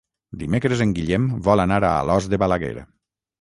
[0.43, 2.73] Dimecres en Guillem vol anar a Alòs de Balaguer.